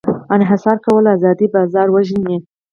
[0.35, 2.37] انحصار کول ازاد بازار وژني.